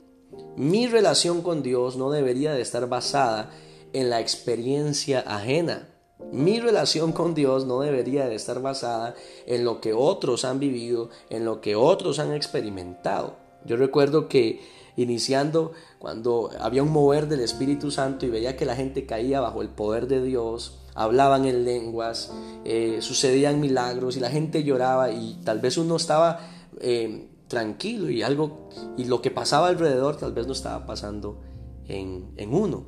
Mi 0.55 0.88
relación 0.88 1.41
con 1.41 1.63
Dios 1.63 1.97
no 1.97 2.11
debería 2.11 2.53
de 2.53 2.61
estar 2.61 2.88
basada 2.88 3.51
en 3.93 4.09
la 4.09 4.19
experiencia 4.19 5.21
ajena. 5.21 5.89
Mi 6.31 6.59
relación 6.59 7.11
con 7.11 7.33
Dios 7.33 7.65
no 7.65 7.81
debería 7.81 8.27
de 8.27 8.35
estar 8.35 8.61
basada 8.61 9.15
en 9.47 9.65
lo 9.65 9.81
que 9.81 9.93
otros 9.93 10.45
han 10.45 10.59
vivido, 10.59 11.09
en 11.29 11.45
lo 11.45 11.61
que 11.61 11.75
otros 11.75 12.19
han 12.19 12.33
experimentado. 12.33 13.35
Yo 13.65 13.75
recuerdo 13.75 14.27
que 14.27 14.61
iniciando 14.95 15.71
cuando 16.00 16.50
había 16.60 16.83
un 16.83 16.91
mover 16.91 17.27
del 17.27 17.41
Espíritu 17.41 17.91
Santo 17.91 18.25
y 18.25 18.29
veía 18.29 18.57
que 18.57 18.65
la 18.65 18.75
gente 18.75 19.05
caía 19.05 19.39
bajo 19.39 19.62
el 19.62 19.69
poder 19.69 20.07
de 20.07 20.24
Dios, 20.24 20.79
hablaban 20.95 21.45
en 21.45 21.65
lenguas, 21.65 22.31
eh, 22.65 22.98
sucedían 23.01 23.60
milagros 23.60 24.17
y 24.17 24.19
la 24.19 24.29
gente 24.29 24.63
lloraba 24.63 25.12
y 25.12 25.39
tal 25.43 25.60
vez 25.60 25.77
uno 25.77 25.95
estaba 25.95 26.50
eh, 26.79 27.29
tranquilo 27.48 28.10
y 28.10 28.24
algo 28.24 28.69
y 28.98 29.05
lo 29.05 29.21
que 29.21 29.31
pasaba 29.31 29.67
alrededor 29.67 30.17
tal 30.17 30.33
vez 30.33 30.48
no 30.48 30.53
estaba 30.53 30.86
pasando 30.86 31.41
en, 31.88 32.31
en 32.38 32.53
uno. 32.53 32.86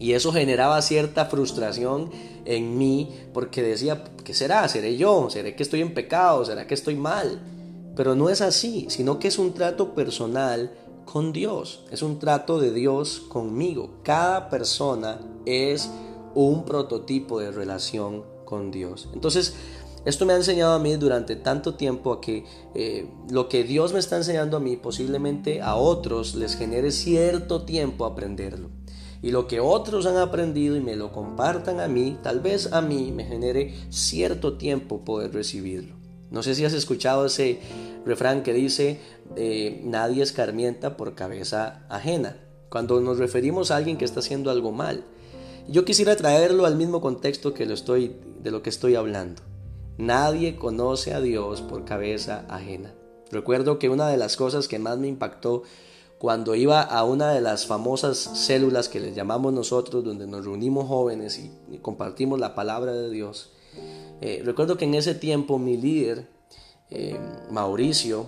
Y 0.00 0.12
eso 0.12 0.32
generaba 0.32 0.80
cierta 0.80 1.26
frustración 1.26 2.10
en 2.44 2.78
mí 2.78 3.12
porque 3.34 3.62
decía, 3.62 4.04
¿qué 4.24 4.32
será? 4.32 4.68
¿Seré 4.68 4.96
yo? 4.96 5.28
¿Seré 5.28 5.56
que 5.56 5.64
estoy 5.64 5.80
en 5.80 5.92
pecado? 5.92 6.44
¿Será 6.44 6.68
que 6.68 6.74
estoy 6.74 6.94
mal? 6.94 7.40
Pero 7.96 8.14
no 8.14 8.30
es 8.30 8.40
así, 8.40 8.86
sino 8.90 9.18
que 9.18 9.26
es 9.26 9.40
un 9.40 9.54
trato 9.54 9.96
personal 9.96 10.70
con 11.10 11.32
Dios, 11.32 11.80
es 11.90 12.02
un 12.02 12.18
trato 12.18 12.60
de 12.60 12.70
Dios 12.70 13.20
conmigo. 13.28 13.94
Cada 14.02 14.50
persona 14.50 15.18
es 15.46 15.90
un 16.34 16.66
prototipo 16.66 17.40
de 17.40 17.50
relación 17.50 18.24
con 18.44 18.70
Dios. 18.70 19.08
Entonces, 19.14 19.54
esto 20.04 20.26
me 20.26 20.34
ha 20.34 20.36
enseñado 20.36 20.74
a 20.74 20.78
mí 20.78 20.94
durante 20.96 21.34
tanto 21.34 21.76
tiempo 21.76 22.12
a 22.12 22.20
que 22.20 22.44
eh, 22.74 23.08
lo 23.30 23.48
que 23.48 23.64
Dios 23.64 23.94
me 23.94 24.00
está 24.00 24.18
enseñando 24.18 24.58
a 24.58 24.60
mí 24.60 24.76
posiblemente 24.76 25.62
a 25.62 25.76
otros 25.76 26.34
les 26.34 26.56
genere 26.56 26.90
cierto 26.90 27.62
tiempo 27.62 28.04
aprenderlo. 28.04 28.68
Y 29.22 29.30
lo 29.30 29.48
que 29.48 29.60
otros 29.60 30.04
han 30.04 30.18
aprendido 30.18 30.76
y 30.76 30.80
me 30.80 30.94
lo 30.94 31.12
compartan 31.12 31.80
a 31.80 31.88
mí, 31.88 32.18
tal 32.22 32.40
vez 32.40 32.72
a 32.72 32.82
mí 32.82 33.12
me 33.12 33.24
genere 33.24 33.74
cierto 33.88 34.58
tiempo 34.58 35.06
poder 35.06 35.32
recibirlo. 35.32 35.97
No 36.30 36.42
sé 36.42 36.54
si 36.54 36.64
has 36.64 36.72
escuchado 36.72 37.26
ese 37.26 37.60
refrán 38.04 38.42
que 38.42 38.52
dice, 38.52 39.00
eh, 39.36 39.80
nadie 39.84 40.22
escarmienta 40.22 40.96
por 40.96 41.14
cabeza 41.14 41.86
ajena, 41.88 42.36
cuando 42.68 43.00
nos 43.00 43.18
referimos 43.18 43.70
a 43.70 43.76
alguien 43.76 43.96
que 43.96 44.04
está 44.04 44.20
haciendo 44.20 44.50
algo 44.50 44.72
mal. 44.72 45.04
Yo 45.68 45.84
quisiera 45.84 46.16
traerlo 46.16 46.66
al 46.66 46.76
mismo 46.76 47.00
contexto 47.00 47.54
que 47.54 47.66
lo 47.66 47.74
estoy, 47.74 48.16
de 48.42 48.50
lo 48.50 48.62
que 48.62 48.70
estoy 48.70 48.94
hablando. 48.94 49.42
Nadie 49.98 50.56
conoce 50.56 51.12
a 51.12 51.20
Dios 51.20 51.60
por 51.60 51.84
cabeza 51.84 52.44
ajena. 52.48 52.94
Recuerdo 53.30 53.78
que 53.78 53.88
una 53.88 54.08
de 54.08 54.16
las 54.16 54.36
cosas 54.36 54.68
que 54.68 54.78
más 54.78 54.98
me 54.98 55.08
impactó 55.08 55.64
cuando 56.18 56.54
iba 56.54 56.82
a 56.82 57.04
una 57.04 57.32
de 57.32 57.40
las 57.40 57.66
famosas 57.66 58.16
células 58.16 58.88
que 58.88 59.00
les 59.00 59.14
llamamos 59.14 59.52
nosotros, 59.52 60.04
donde 60.04 60.26
nos 60.26 60.44
reunimos 60.44 60.88
jóvenes 60.88 61.38
y, 61.38 61.78
compartimos 61.78 62.40
la 62.40 62.54
palabra 62.54 62.92
de 62.92 63.10
Dios, 63.10 63.52
eh, 64.20 64.42
recuerdo 64.44 64.76
que 64.76 64.84
en 64.84 64.94
ese 64.94 65.14
tiempo 65.14 65.58
mi 65.58 65.76
líder, 65.76 66.28
eh, 66.90 67.18
Mauricio, 67.50 68.26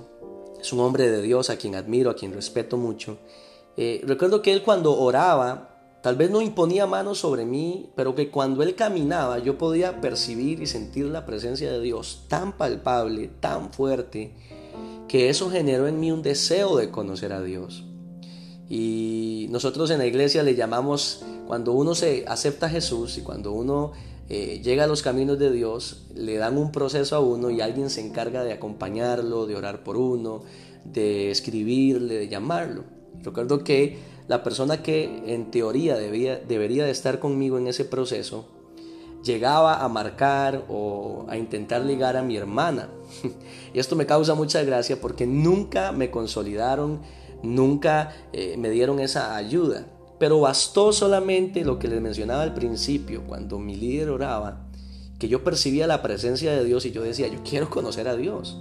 es 0.61 0.73
un 0.73 0.81
hombre 0.81 1.11
de 1.11 1.23
Dios 1.23 1.51
a 1.51 1.57
quien 1.57 1.75
admiro, 1.75 2.11
a 2.11 2.17
quien 2.17 2.33
respeto 2.33 2.77
mucho. 2.77 3.19
Eh, 3.77 4.03
recuerdo 4.05 4.43
que 4.43 4.53
él 4.53 4.63
cuando 4.63 4.99
oraba, 4.99 5.99
tal 6.03 6.17
vez 6.17 6.31
no 6.31 6.43
imponía 6.43 6.87
manos 6.87 7.19
sobre 7.19 7.45
mí, 7.45 7.91
pero 7.97 8.15
que 8.15 8.31
cuando 8.31 8.63
él 8.63 8.75
caminaba 8.75 9.39
yo 9.39 9.57
podía 9.59 10.01
percibir 10.01 10.63
y 10.63 10.67
sentir 10.67 11.07
la 11.07 11.27
presencia 11.27 11.73
de 11.73 11.81
Dios 11.81 12.27
tan 12.29 12.57
palpable, 12.57 13.29
tan 13.41 13.73
fuerte, 13.73 14.35
que 15.09 15.29
eso 15.29 15.51
generó 15.51 15.89
en 15.89 15.99
mí 15.99 16.13
un 16.13 16.23
deseo 16.23 16.77
de 16.77 16.91
conocer 16.91 17.33
a 17.33 17.43
Dios. 17.43 17.85
Y 18.69 19.49
nosotros 19.51 19.91
en 19.91 19.99
la 19.99 20.07
iglesia 20.07 20.45
le 20.45 20.55
llamamos, 20.55 21.25
cuando 21.49 21.73
uno 21.73 21.97
se 21.97 22.25
acepta 22.29 22.67
a 22.67 22.71
Jesús 22.71 23.19
y 23.19 23.23
cuando 23.23 23.51
uno 23.51 23.93
eh, 24.33 24.61
llega 24.63 24.85
a 24.85 24.87
los 24.87 25.03
caminos 25.03 25.41
de 25.41 25.51
Dios, 25.51 26.07
le 26.15 26.37
dan 26.37 26.57
un 26.57 26.71
proceso 26.71 27.17
a 27.17 27.21
uno 27.21 27.51
y 27.51 27.61
alguien 27.61 27.91
se 27.91 28.01
encarga 28.01 28.45
de 28.45 28.53
acompañarlo, 28.53 29.47
de 29.47 29.57
orar 29.57 29.83
por 29.83 29.97
uno, 29.97 30.45
de 30.85 31.33
escribirle, 31.33 32.15
de 32.15 32.29
llamarlo. 32.29 32.85
Recuerdo 33.25 33.65
que 33.65 33.99
la 34.29 34.45
persona 34.45 34.85
que 34.85 35.35
en 35.35 35.51
teoría 35.51 35.97
debía, 35.97 36.37
debería 36.37 36.85
de 36.85 36.93
estar 36.93 37.19
conmigo 37.19 37.59
en 37.59 37.67
ese 37.67 37.85
proceso, 37.85 38.47
llegaba 39.25 39.83
a 39.83 39.89
marcar 39.89 40.65
o 40.69 41.27
a 41.29 41.37
intentar 41.37 41.85
ligar 41.85 42.17
a 42.17 42.23
mi 42.23 42.37
hermana. 42.37 42.89
y 43.75 43.81
esto 43.81 43.97
me 43.97 44.07
causa 44.07 44.37
mucha 44.37 44.63
gracia 44.63 45.01
porque 45.01 45.27
nunca 45.27 45.91
me 45.91 46.13
consolidaron, 46.13 47.01
nunca 47.43 48.15
eh, 48.33 48.55
me 48.57 48.71
dieron 48.71 49.01
esa 49.01 49.35
ayuda. 49.35 49.89
Pero 50.21 50.39
bastó 50.39 50.93
solamente 50.93 51.65
lo 51.65 51.79
que 51.79 51.89
les 51.89 52.03
mencionaba 52.03 52.43
al 52.43 52.53
principio, 52.53 53.25
cuando 53.27 53.59
mi 53.59 53.75
líder 53.75 54.11
oraba, 54.11 54.67
que 55.19 55.29
yo 55.29 55.43
percibía 55.43 55.87
la 55.87 56.03
presencia 56.03 56.53
de 56.53 56.62
Dios 56.62 56.85
y 56.85 56.91
yo 56.91 57.03
decía, 57.03 57.27
yo 57.29 57.39
quiero 57.43 57.71
conocer 57.71 58.07
a 58.07 58.17
Dios. 58.17 58.59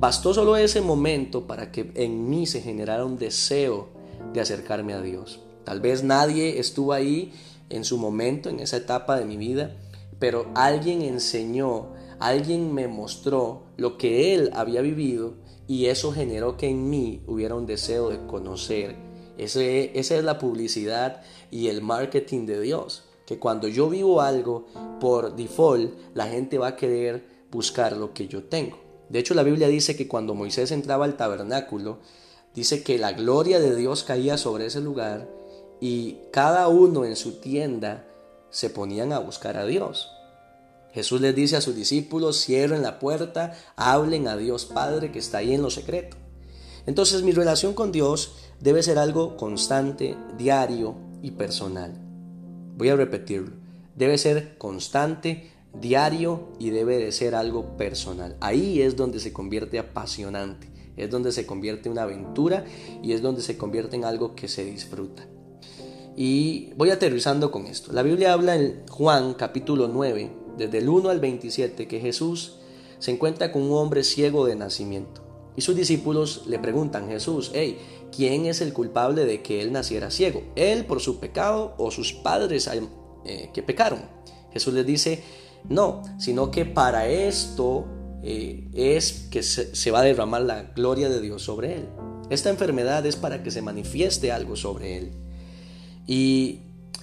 Bastó 0.00 0.32
solo 0.32 0.56
ese 0.56 0.80
momento 0.80 1.46
para 1.46 1.70
que 1.70 1.92
en 1.94 2.30
mí 2.30 2.46
se 2.46 2.62
generara 2.62 3.04
un 3.04 3.18
deseo 3.18 3.90
de 4.32 4.40
acercarme 4.40 4.94
a 4.94 5.02
Dios. 5.02 5.40
Tal 5.64 5.82
vez 5.82 6.04
nadie 6.04 6.58
estuvo 6.58 6.94
ahí 6.94 7.34
en 7.68 7.84
su 7.84 7.98
momento, 7.98 8.48
en 8.48 8.58
esa 8.58 8.78
etapa 8.78 9.18
de 9.18 9.26
mi 9.26 9.36
vida, 9.36 9.76
pero 10.18 10.46
alguien 10.54 11.02
enseñó, 11.02 11.88
alguien 12.18 12.72
me 12.72 12.88
mostró 12.88 13.64
lo 13.76 13.98
que 13.98 14.34
él 14.34 14.48
había 14.54 14.80
vivido 14.80 15.34
y 15.68 15.86
eso 15.86 16.12
generó 16.12 16.56
que 16.56 16.70
en 16.70 16.88
mí 16.88 17.22
hubiera 17.26 17.56
un 17.56 17.66
deseo 17.66 18.08
de 18.08 18.26
conocer 18.26 19.11
ese, 19.38 19.98
esa 19.98 20.16
es 20.16 20.24
la 20.24 20.38
publicidad 20.38 21.22
y 21.50 21.68
el 21.68 21.82
marketing 21.82 22.46
de 22.46 22.60
Dios. 22.60 23.04
Que 23.26 23.38
cuando 23.38 23.68
yo 23.68 23.88
vivo 23.88 24.20
algo, 24.20 24.66
por 25.00 25.36
default, 25.36 25.94
la 26.14 26.26
gente 26.26 26.58
va 26.58 26.68
a 26.68 26.76
querer 26.76 27.24
buscar 27.50 27.96
lo 27.96 28.12
que 28.12 28.28
yo 28.28 28.44
tengo. 28.44 28.78
De 29.08 29.18
hecho, 29.18 29.34
la 29.34 29.42
Biblia 29.42 29.68
dice 29.68 29.96
que 29.96 30.08
cuando 30.08 30.34
Moisés 30.34 30.70
entraba 30.70 31.04
al 31.04 31.16
tabernáculo, 31.16 31.98
dice 32.54 32.82
que 32.82 32.98
la 32.98 33.12
gloria 33.12 33.60
de 33.60 33.76
Dios 33.76 34.04
caía 34.04 34.38
sobre 34.38 34.66
ese 34.66 34.80
lugar 34.80 35.28
y 35.80 36.18
cada 36.30 36.68
uno 36.68 37.04
en 37.04 37.16
su 37.16 37.40
tienda 37.40 38.06
se 38.50 38.70
ponían 38.70 39.12
a 39.12 39.18
buscar 39.18 39.56
a 39.56 39.66
Dios. 39.66 40.10
Jesús 40.92 41.20
les 41.20 41.34
dice 41.34 41.56
a 41.56 41.60
sus 41.60 41.74
discípulos, 41.74 42.40
cierren 42.40 42.82
la 42.82 42.98
puerta, 42.98 43.54
hablen 43.76 44.28
a 44.28 44.36
Dios 44.36 44.66
Padre 44.66 45.10
que 45.10 45.18
está 45.18 45.38
ahí 45.38 45.54
en 45.54 45.62
lo 45.62 45.70
secreto. 45.70 46.16
Entonces 46.86 47.22
mi 47.22 47.32
relación 47.32 47.74
con 47.74 47.92
Dios 47.92 48.34
debe 48.62 48.82
ser 48.82 48.98
algo 48.98 49.36
constante, 49.36 50.16
diario 50.38 50.94
y 51.20 51.32
personal. 51.32 51.92
Voy 52.76 52.88
a 52.88 52.96
repetirlo. 52.96 53.52
Debe 53.96 54.16
ser 54.18 54.56
constante, 54.56 55.50
diario 55.78 56.48
y 56.58 56.70
debe 56.70 56.98
de 56.98 57.12
ser 57.12 57.34
algo 57.34 57.76
personal. 57.76 58.36
Ahí 58.40 58.80
es 58.80 58.96
donde 58.96 59.18
se 59.18 59.32
convierte 59.32 59.78
apasionante, 59.78 60.68
es 60.96 61.10
donde 61.10 61.32
se 61.32 61.44
convierte 61.44 61.88
en 61.88 61.92
una 61.92 62.04
aventura 62.04 62.64
y 63.02 63.12
es 63.12 63.20
donde 63.20 63.42
se 63.42 63.58
convierte 63.58 63.96
en 63.96 64.04
algo 64.04 64.34
que 64.34 64.48
se 64.48 64.64
disfruta. 64.64 65.24
Y 66.16 66.72
voy 66.76 66.90
aterrizando 66.90 67.50
con 67.50 67.66
esto. 67.66 67.92
La 67.92 68.02
Biblia 68.02 68.32
habla 68.32 68.54
en 68.54 68.86
Juan 68.88 69.34
capítulo 69.34 69.88
9, 69.88 70.30
desde 70.56 70.78
el 70.78 70.88
1 70.88 71.08
al 71.08 71.20
27, 71.20 71.88
que 71.88 72.00
Jesús 72.00 72.58
se 72.98 73.10
encuentra 73.10 73.50
con 73.50 73.62
un 73.62 73.72
hombre 73.72 74.04
ciego 74.04 74.46
de 74.46 74.54
nacimiento. 74.54 75.22
Y 75.56 75.60
sus 75.62 75.76
discípulos 75.76 76.44
le 76.46 76.58
preguntan, 76.58 77.08
Jesús, 77.08 77.50
hey, 77.54 77.78
¿quién 78.14 78.46
es 78.46 78.60
el 78.60 78.72
culpable 78.72 79.24
de 79.24 79.42
que 79.42 79.60
él 79.60 79.72
naciera 79.72 80.10
ciego? 80.10 80.42
¿Él 80.54 80.84
por 80.84 81.00
su 81.00 81.18
pecado 81.18 81.74
o 81.78 81.90
sus 81.90 82.12
padres 82.12 82.70
eh, 83.24 83.50
que 83.52 83.62
pecaron? 83.62 84.00
Jesús 84.52 84.74
les 84.74 84.86
dice, 84.86 85.22
no, 85.68 86.02
sino 86.18 86.50
que 86.50 86.64
para 86.64 87.08
esto 87.08 87.86
eh, 88.22 88.68
es 88.74 89.28
que 89.30 89.42
se, 89.42 89.90
va 89.90 90.00
a 90.00 90.04
derramar 90.04 90.42
la 90.42 90.62
gloria 90.74 91.08
de 91.08 91.20
Dios 91.20 91.42
sobre 91.42 91.74
él. 91.76 91.88
Esta 92.30 92.50
enfermedad 92.50 93.04
es 93.06 93.16
para 93.16 93.42
que 93.42 93.50
se 93.50 93.62
manifieste 93.62 94.30
algo 94.30 94.54
sobre 94.56 94.98
él. 94.98 95.12
Y 96.06 96.60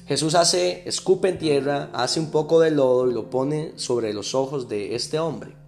Jesús 0.07 0.35
hace, 0.35 0.87
escupe 0.87 1.29
en 1.29 1.37
tierra, 1.37 1.89
hace 1.93 2.19
un 2.19 2.31
poco 2.31 2.59
de 2.59 2.71
lodo 2.71 3.09
y 3.09 3.13
lo 3.13 3.29
pone 3.29 3.73
sobre 3.75 4.13
los 4.13 4.33
ojos 4.35 4.69
de 4.69 4.95
este 4.95 5.19
hombre 5.19 5.59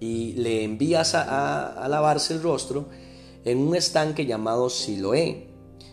y 0.00 0.32
le 0.34 0.64
envías 0.64 1.14
a, 1.14 1.86
lavarse 1.88 2.34
el 2.34 2.42
rostro 2.42 2.88
en 3.46 3.58
un 3.58 3.76
estanque 3.76 4.26
llamado 4.26 4.68
Siloé. 4.68 5.46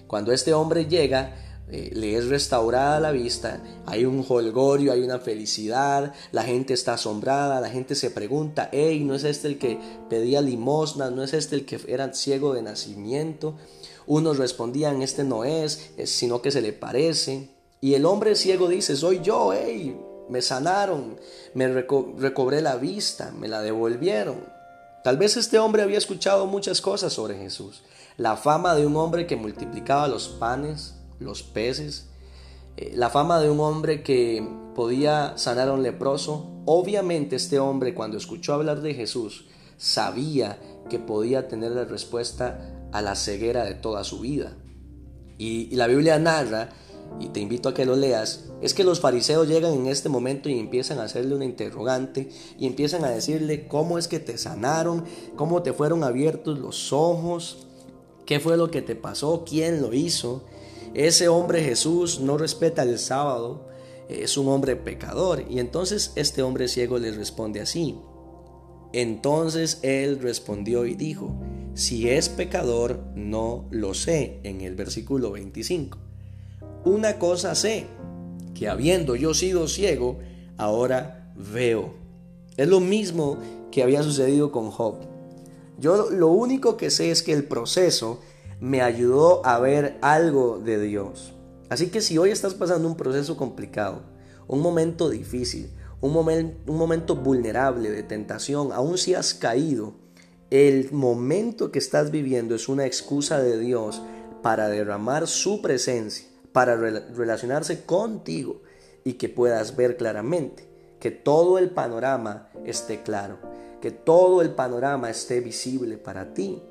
Cuando 0.08 0.34
este 0.34 0.54
hombre 0.54 0.88
llega, 0.88 1.36
eh, 1.70 1.92
le 1.94 2.18
es 2.18 2.28
restaurada 2.28 3.00
la 3.00 3.12
vista, 3.12 3.64
hay 3.86 4.06
un 4.06 4.26
holgorio, 4.28 4.92
hay 4.92 5.02
una 5.02 5.20
felicidad, 5.20 6.14
la 6.32 6.44
gente 6.44 6.74
está 6.74 6.94
asombrada, 6.96 7.62
la 7.62 7.70
gente 7.70 7.96
se 7.96 8.10
pregunta, 8.10 8.70
hey, 8.74 9.04
¿no 9.06 9.16
es 9.16 9.24
este 9.24 9.48
el 9.48 9.60
que 9.60 9.80
pedía 10.10 10.42
limosna? 10.42 11.12
¿No 11.12 11.24
es 11.24 11.34
este 11.34 11.56
el 11.56 11.66
que 11.66 11.80
era 11.88 12.12
ciego 12.14 12.54
de 12.54 12.64
nacimiento? 12.64 13.56
Unos 14.08 14.40
respondían, 14.40 15.02
este 15.02 15.24
no 15.24 15.46
es, 15.46 15.92
sino 16.06 16.42
que 16.42 16.52
se 16.52 16.62
le 16.62 16.74
parece. 16.74 17.50
Y 17.82 17.94
el 17.94 18.06
hombre 18.06 18.36
ciego 18.36 18.68
dice, 18.68 18.96
soy 18.96 19.22
yo, 19.22 19.54
hey, 19.54 19.96
me 20.28 20.42
sanaron, 20.42 21.18
me 21.54 21.68
recobré 21.68 22.62
la 22.62 22.78
vista, 22.78 23.32
me 23.32 23.48
la 23.48 23.62
devolvieron. 23.62 24.63
Tal 25.04 25.18
vez 25.18 25.36
este 25.36 25.60
hombre 25.60 25.84
había 25.84 25.98
escuchado 25.98 26.48
muchas 26.48 26.80
cosas 26.80 27.12
sobre 27.12 27.38
Jesús. 27.38 27.84
La 28.16 28.38
fama 28.38 28.74
de 28.74 28.86
un 28.86 28.96
hombre 28.96 29.28
que 29.28 29.36
multiplicaba 29.36 30.08
los 30.08 30.30
panes, 30.30 30.96
los 31.20 31.44
peces, 31.44 32.08
eh, 32.78 32.94
la 32.96 33.10
fama 33.10 33.42
de 33.42 33.50
un 33.50 33.60
hombre 33.60 34.02
que 34.02 34.48
podía 34.74 35.38
sanar 35.38 35.68
a 35.68 35.74
un 35.74 35.84
leproso. 35.84 36.62
Obviamente 36.66 37.36
este 37.36 37.60
hombre 37.60 37.94
cuando 37.94 38.18
escuchó 38.18 38.54
hablar 38.54 38.82
de 38.82 38.94
Jesús 38.94 39.46
sabía 39.76 40.58
que 40.90 41.00
podía 41.00 41.50
tener 41.50 41.72
la 41.72 41.84
respuesta 41.84 42.90
a 42.94 43.02
la 43.02 43.16
ceguera 43.16 43.66
de 43.66 43.76
toda 43.76 44.04
su 44.06 44.20
vida. 44.20 44.58
y 45.38 45.76
la 45.76 45.88
Biblia 45.88 46.20
narra 46.20 46.70
y 47.20 47.28
te 47.30 47.40
invito 47.40 47.70
a 47.70 47.74
que 47.74 47.86
lo 47.86 47.96
leas, 47.96 48.46
es 48.62 48.74
que 48.74 48.84
los 48.84 49.00
fariseos 49.00 49.48
llegan 49.48 49.74
en 49.74 49.88
este 49.88 50.10
momento 50.10 50.50
y 50.50 50.60
empiezan 50.60 51.00
a 51.00 51.04
hacerle 51.04 51.36
una 51.36 51.46
interrogante 51.46 52.30
y 52.58 52.68
empiezan 52.68 53.06
a 53.06 53.10
decirle 53.10 53.68
cómo 53.68 53.98
es 53.98 54.08
que 54.08 54.20
te 54.20 54.38
sanaron, 54.38 55.06
cómo 55.36 55.64
te 55.64 55.74
fueron 55.74 56.04
abiertos 56.04 56.60
los 56.60 56.92
ojos, 56.92 57.68
qué 58.26 58.40
fue 58.40 58.58
lo 58.58 58.72
que 58.72 58.82
te 58.82 58.96
pasó, 58.96 59.44
quién 59.48 59.82
lo 59.82 59.94
hizo. 59.94 60.44
Ese 60.94 61.28
hombre 61.28 61.64
Jesús 61.64 62.20
no 62.20 62.38
respeta 62.38 62.84
el 62.84 63.00
sábado, 63.00 63.68
es 64.10 64.38
un 64.38 64.48
hombre 64.50 64.76
pecador. 64.76 65.44
Y 65.50 65.60
entonces 65.60 66.12
este 66.16 66.42
hombre 66.42 66.68
ciego 66.68 67.00
les 67.00 67.16
responde 67.16 67.62
así. 67.62 67.98
Entonces 68.92 69.80
él 69.82 70.20
respondió 70.20 70.86
y 70.86 70.94
dijo, 70.94 71.36
si 71.74 72.10
es 72.10 72.30
pecador, 72.30 73.04
no 73.16 73.66
lo 73.72 73.96
sé, 73.96 74.40
en 74.44 74.62
el 74.62 74.76
versículo 74.76 75.32
25. 75.32 76.03
Una 76.86 77.18
cosa 77.18 77.56
sé, 77.56 77.88
que 78.54 78.68
habiendo 78.68 79.16
yo 79.16 79.34
sido 79.34 79.68
ciego, 79.68 80.20
ahora 80.58 81.32
veo. 81.36 81.94
Es 82.58 82.68
lo 82.68 82.82
mismo 82.82 83.38
que 83.72 83.84
había 83.84 84.04
sucedido 84.04 84.52
con 84.52 84.70
Job. 84.70 84.96
Yo 85.80 86.10
lo 86.12 86.28
único 86.28 86.76
que 86.76 86.90
sé 86.90 87.10
es 87.10 87.24
que 87.24 87.34
el 87.34 87.46
proceso 87.46 88.20
me 88.60 88.82
ayudó 88.82 89.46
a 89.46 89.60
ver 89.60 89.98
algo 90.02 90.60
de 90.60 90.80
Dios. 90.80 91.34
Así 91.70 91.88
que 91.88 92.02
si 92.02 92.18
hoy 92.18 92.32
estás 92.32 92.54
pasando 92.54 92.88
un 92.88 92.96
proceso 92.96 93.38
complicado, 93.38 94.04
un 94.48 94.62
momento 94.62 95.10
difícil, 95.10 95.72
un, 96.02 96.16
un 96.18 96.78
momento 96.78 97.16
vulnerable 97.16 97.90
de 97.90 98.04
tentación, 98.04 98.72
aún 98.74 98.98
si 98.98 99.16
has 99.16 99.34
caído, 99.34 99.96
el 100.50 100.92
momento 100.92 101.72
que 101.72 101.80
estás 101.80 102.12
viviendo 102.12 102.56
es 102.56 102.70
una 102.70 102.86
excusa 102.86 103.40
de 103.40 103.58
Dios 103.58 104.02
para 104.44 104.68
derramar 104.68 105.28
su 105.28 105.62
presencia, 105.62 106.28
para 106.54 106.78
relacionarse 106.78 107.84
contigo 107.84 108.62
y 109.04 109.14
que 109.14 109.28
puedas 109.28 109.76
ver 109.76 109.98
claramente, 109.98 110.68
que 111.00 111.12
todo 111.12 111.58
el 111.58 111.72
panorama 111.72 112.50
esté 112.66 113.02
claro, 113.02 113.38
que 113.82 113.92
todo 113.92 114.42
el 114.42 114.52
panorama 114.52 115.10
esté 115.10 115.42
visible 115.42 115.98
para 115.98 116.34
ti. 116.34 116.64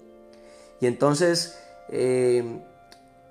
Y 0.81 0.87
entonces 0.87 1.59
eh, 1.91 2.63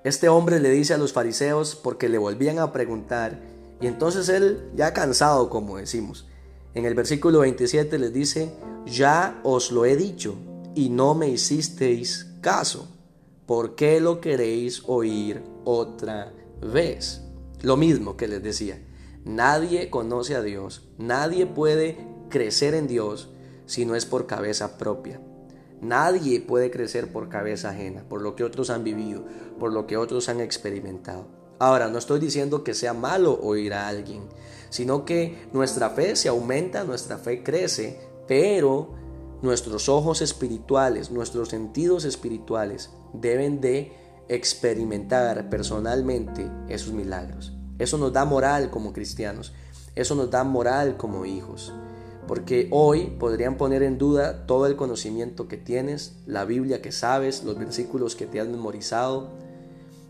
este 0.04 0.30
hombre 0.30 0.60
le 0.60 0.70
dice 0.70 0.94
a 0.94 0.98
los 0.98 1.14
fariseos 1.14 1.76
porque 1.76 2.10
le 2.10 2.18
volvían 2.18 2.60
a 2.60 2.72
preguntar, 2.72 3.40
y 3.80 3.88
entonces 3.88 4.30
él, 4.30 4.70
ya 4.76 4.94
cansado 4.94 5.50
como 5.50 5.78
decimos, 5.78 6.28
en 6.74 6.86
el 6.86 6.94
versículo 6.94 7.40
27 7.40 7.98
les 7.98 8.14
dice, 8.14 8.52
ya 8.86 9.40
os 9.44 9.72
lo 9.72 9.86
he 9.86 9.96
dicho 9.96 10.36
y 10.76 10.90
no 10.90 11.16
me 11.16 11.30
hicisteis 11.30 12.28
caso. 12.42 12.88
¿Por 13.46 13.76
qué 13.76 14.00
lo 14.00 14.22
queréis 14.22 14.84
oír 14.88 15.44
otra 15.66 16.32
vez? 16.62 17.22
Lo 17.62 17.78
mismo 17.78 18.18
que 18.18 18.28
les 18.28 18.42
decía, 18.42 18.82
nadie 19.26 19.90
conoce 19.90 20.36
a 20.36 20.42
Dios, 20.42 20.90
nadie 20.98 21.46
puede 21.46 21.98
crecer 22.30 22.74
en 22.74 22.88
Dios 22.88 23.30
si 23.66 23.86
no 23.86 23.96
es 23.96 24.06
por 24.06 24.28
cabeza 24.28 24.78
propia. 24.78 25.22
Nadie 25.82 26.42
puede 26.42 26.70
crecer 26.70 27.12
por 27.12 27.30
cabeza 27.30 27.70
ajena, 27.70 28.04
por 28.08 28.22
lo 28.22 28.36
que 28.36 28.44
otros 28.44 28.70
han 28.70 28.84
vivido, 28.84 29.26
por 29.60 29.74
lo 29.74 29.88
que 29.88 29.98
otros 29.98 30.30
han 30.30 30.40
experimentado. 30.40 31.28
Ahora, 31.58 31.90
no 31.90 31.98
estoy 31.98 32.20
diciendo 32.20 32.64
que 32.64 32.74
sea 32.74 32.94
malo 32.94 33.40
oír 33.42 33.74
a 33.74 33.88
alguien, 33.88 34.24
sino 34.70 35.06
que 35.06 35.48
nuestra 35.54 35.92
fe 35.92 36.16
se 36.16 36.30
aumenta, 36.30 36.84
nuestra 36.84 37.18
fe 37.18 37.44
crece, 37.44 38.00
pero 38.28 38.94
nuestros 39.42 39.90
ojos 39.90 40.22
espirituales, 40.22 41.12
nuestros 41.12 41.50
sentidos 41.50 42.06
espirituales 42.06 42.92
deben 43.14 43.62
de 43.62 43.92
experimentar 44.34 45.50
personalmente 45.50 46.50
esos 46.70 46.94
milagros. 46.94 47.54
Eso 47.80 47.98
nos 47.98 48.14
da 48.14 48.26
moral 48.26 48.70
como 48.70 48.94
cristianos, 48.94 49.54
eso 49.96 50.16
nos 50.16 50.30
da 50.30 50.44
moral 50.44 50.98
como 50.98 51.26
hijos 51.26 51.74
porque 52.32 52.70
hoy 52.72 53.08
podrían 53.20 53.58
poner 53.58 53.84
en 53.84 53.98
duda 53.98 54.46
todo 54.46 54.66
el 54.66 54.78
conocimiento 54.78 55.50
que 55.50 55.58
tienes, 55.58 56.16
la 56.26 56.46
Biblia 56.46 56.82
que 56.82 56.94
sabes, 56.94 57.44
los 57.44 57.58
versículos 57.58 58.16
que 58.16 58.26
te 58.26 58.40
has 58.40 58.48
memorizado, 58.48 59.32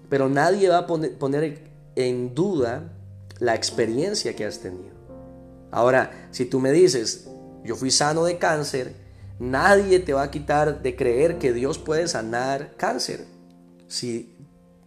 pero 0.09 0.29
nadie 0.29 0.69
va 0.69 0.77
a 0.77 0.85
poner 0.85 1.63
en 1.95 2.35
duda 2.35 2.93
la 3.39 3.55
experiencia 3.55 4.35
que 4.35 4.45
has 4.45 4.59
tenido. 4.59 4.93
Ahora, 5.71 6.27
si 6.29 6.45
tú 6.45 6.59
me 6.59 6.71
dices, 6.71 7.27
yo 7.63 7.75
fui 7.75 7.89
sano 7.89 8.25
de 8.25 8.37
cáncer, 8.37 8.93
nadie 9.39 9.99
te 9.99 10.13
va 10.13 10.21
a 10.21 10.29
quitar 10.31 10.83
de 10.83 10.95
creer 10.95 11.39
que 11.39 11.53
Dios 11.53 11.79
puede 11.79 12.07
sanar 12.07 12.75
cáncer. 12.77 13.25
Si 13.91 14.35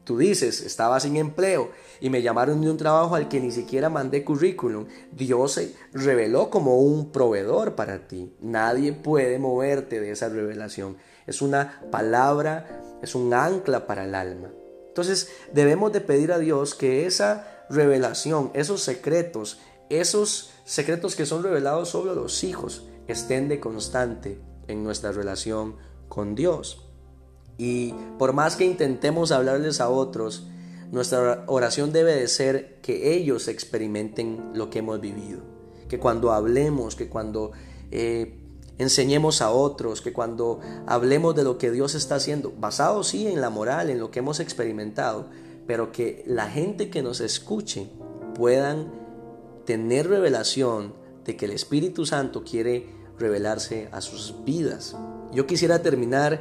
Tú 0.04 0.18
dices, 0.18 0.60
estaba 0.60 1.00
sin 1.00 1.16
empleo 1.16 1.70
y 1.98 2.10
me 2.10 2.20
llamaron 2.20 2.60
de 2.60 2.70
un 2.70 2.76
trabajo 2.76 3.14
al 3.14 3.28
que 3.28 3.40
ni 3.40 3.50
siquiera 3.50 3.88
mandé 3.88 4.22
currículum. 4.22 4.86
Dios 5.12 5.52
se 5.52 5.74
reveló 5.92 6.50
como 6.50 6.78
un 6.78 7.10
proveedor 7.10 7.74
para 7.74 8.06
ti. 8.06 8.34
Nadie 8.40 8.92
puede 8.92 9.38
moverte 9.38 10.00
de 10.00 10.10
esa 10.10 10.28
revelación. 10.28 10.98
Es 11.26 11.40
una 11.40 11.80
palabra, 11.90 12.82
es 13.02 13.14
un 13.14 13.32
ancla 13.32 13.86
para 13.86 14.04
el 14.04 14.14
alma. 14.14 14.50
Entonces 14.88 15.30
debemos 15.54 15.90
de 15.92 16.02
pedir 16.02 16.32
a 16.32 16.38
Dios 16.38 16.74
que 16.74 17.06
esa 17.06 17.64
revelación, 17.70 18.50
esos 18.52 18.82
secretos, 18.82 19.58
esos 19.88 20.52
secretos 20.66 21.16
que 21.16 21.24
son 21.24 21.42
revelados 21.42 21.88
sobre 21.88 22.14
los 22.14 22.44
hijos, 22.44 22.86
estén 23.08 23.48
de 23.48 23.58
constante 23.58 24.38
en 24.68 24.84
nuestra 24.84 25.12
relación 25.12 25.76
con 26.10 26.34
Dios. 26.34 26.83
Y 27.56 27.94
por 28.18 28.32
más 28.32 28.56
que 28.56 28.64
intentemos 28.64 29.32
hablarles 29.32 29.80
a 29.80 29.88
otros, 29.88 30.48
nuestra 30.90 31.44
oración 31.46 31.92
debe 31.92 32.14
de 32.14 32.28
ser 32.28 32.78
que 32.82 33.14
ellos 33.14 33.48
experimenten 33.48 34.50
lo 34.54 34.70
que 34.70 34.80
hemos 34.80 35.00
vivido. 35.00 35.40
Que 35.88 35.98
cuando 35.98 36.32
hablemos, 36.32 36.96
que 36.96 37.08
cuando 37.08 37.52
eh, 37.90 38.38
enseñemos 38.78 39.40
a 39.40 39.50
otros, 39.50 40.00
que 40.00 40.12
cuando 40.12 40.60
hablemos 40.86 41.34
de 41.34 41.44
lo 41.44 41.58
que 41.58 41.70
Dios 41.70 41.94
está 41.94 42.16
haciendo, 42.16 42.52
basado 42.58 43.04
sí 43.04 43.26
en 43.26 43.40
la 43.40 43.50
moral, 43.50 43.90
en 43.90 43.98
lo 43.98 44.10
que 44.10 44.20
hemos 44.20 44.40
experimentado, 44.40 45.28
pero 45.66 45.92
que 45.92 46.24
la 46.26 46.48
gente 46.48 46.90
que 46.90 47.02
nos 47.02 47.20
escuche 47.20 47.88
puedan 48.34 48.92
tener 49.64 50.08
revelación 50.08 50.94
de 51.24 51.36
que 51.36 51.46
el 51.46 51.52
Espíritu 51.52 52.04
Santo 52.04 52.44
quiere 52.44 52.86
revelarse 53.18 53.88
a 53.92 54.00
sus 54.00 54.44
vidas. 54.44 54.96
Yo 55.32 55.46
quisiera 55.46 55.82
terminar 55.82 56.40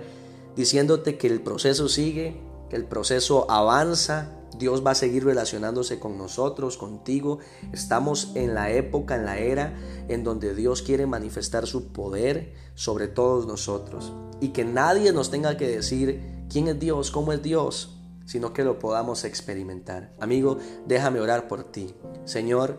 diciéndote 0.56 1.18
que 1.18 1.28
el 1.28 1.42
proceso 1.42 1.90
sigue, 1.90 2.42
que 2.70 2.76
el 2.76 2.86
proceso 2.86 3.50
avanza, 3.50 4.32
Dios 4.58 4.86
va 4.86 4.92
a 4.92 4.96
seguir 4.96 5.26
relacionándose 5.26 6.00
con 6.00 6.18
nosotros, 6.18 6.78
contigo. 6.78 7.40
Estamos 7.72 8.32
en 8.36 8.54
la 8.54 8.72
época, 8.72 9.16
en 9.16 9.26
la 9.26 9.38
era 9.40 9.76
en 10.08 10.24
donde 10.24 10.54
Dios 10.54 10.82
quiere 10.82 11.06
manifestar 11.06 11.68
su 11.68 11.92
poder 11.92 12.54
sobre 12.76 13.08
todos 13.08 13.48
nosotros. 13.48 14.14
Y 14.42 14.50
que 14.50 14.66
nadie 14.66 15.12
nos 15.12 15.32
tenga 15.32 15.58
que 15.58 15.68
decir 15.68 16.46
quién 16.50 16.68
es 16.68 16.80
Dios, 16.80 17.12
cómo 17.12 17.34
es 17.34 17.42
Dios, 17.42 17.98
sino 18.26 18.54
que 18.54 18.64
lo 18.64 18.80
podamos 18.80 19.24
experimentar. 19.24 20.14
Amigo, 20.20 20.58
déjame 20.86 21.20
orar 21.20 21.48
por 21.48 21.64
ti. 21.64 21.94
Señor, 22.26 22.78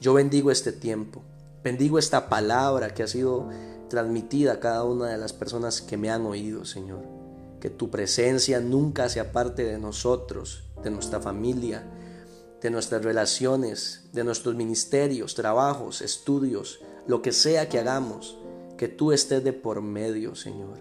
yo 0.00 0.14
bendigo 0.14 0.50
este 0.50 0.72
tiempo. 0.72 1.22
Bendigo 1.64 1.98
esta 1.98 2.28
palabra 2.28 2.94
que 2.94 3.02
ha 3.02 3.08
sido 3.08 3.48
transmitida 3.88 4.52
a 4.52 4.60
cada 4.60 4.84
una 4.84 5.08
de 5.08 5.18
las 5.18 5.32
personas 5.32 5.80
que 5.80 5.96
me 5.96 6.10
han 6.10 6.24
oído, 6.26 6.64
Señor 6.64 7.14
que 7.64 7.70
tu 7.70 7.88
presencia 7.88 8.60
nunca 8.60 9.08
sea 9.08 9.32
parte 9.32 9.64
de 9.64 9.78
nosotros, 9.78 10.64
de 10.82 10.90
nuestra 10.90 11.18
familia, 11.18 11.82
de 12.60 12.68
nuestras 12.68 13.02
relaciones, 13.02 14.04
de 14.12 14.22
nuestros 14.22 14.54
ministerios, 14.54 15.34
trabajos, 15.34 16.02
estudios, 16.02 16.80
lo 17.06 17.22
que 17.22 17.32
sea 17.32 17.70
que 17.70 17.78
hagamos, 17.78 18.36
que 18.76 18.88
tú 18.88 19.12
estés 19.12 19.42
de 19.44 19.54
por 19.54 19.80
medio, 19.80 20.34
Señor. 20.34 20.76